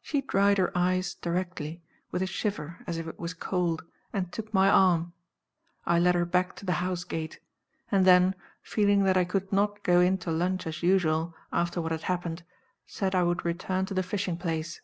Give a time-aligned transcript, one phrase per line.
[0.00, 4.54] She dried her eyes directly, with a shiver as if it was cold, and took
[4.54, 5.12] my arm.
[5.84, 7.40] I led her back to the house gate;
[7.92, 11.92] and then, feeling that I could not go in to lunch as usual, after what
[11.92, 12.42] had happened,
[12.86, 14.80] said I would return to the fishing place.